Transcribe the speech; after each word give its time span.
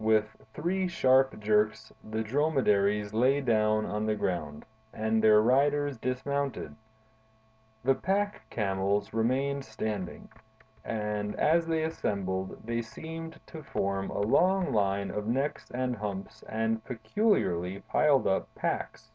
With 0.00 0.36
three 0.52 0.88
sharp 0.88 1.38
jerks, 1.38 1.92
the 2.02 2.24
dromedaries 2.24 3.14
lay 3.14 3.40
down 3.40 3.86
on 3.86 4.04
the 4.04 4.16
ground, 4.16 4.64
and 4.92 5.22
their 5.22 5.40
riders 5.40 5.96
dismounted. 5.96 6.74
The 7.84 7.94
pack 7.94 8.50
camels 8.50 9.14
remained 9.14 9.64
standing, 9.64 10.28
and 10.84 11.36
as 11.36 11.68
they 11.68 11.84
assembled 11.84 12.56
they 12.64 12.82
seemed 12.82 13.38
to 13.46 13.62
form 13.62 14.10
a 14.10 14.18
long 14.22 14.72
line 14.72 15.12
of 15.12 15.28
necks 15.28 15.70
and 15.70 15.94
humps 15.94 16.42
and 16.48 16.84
peculiarly 16.84 17.78
piled 17.88 18.26
up 18.26 18.52
packs. 18.56 19.12